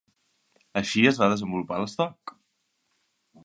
Així 0.81 1.03
es 1.11 1.19
va 1.23 1.29
desenvolupar 1.33 1.79
l'estoc. 1.83 2.37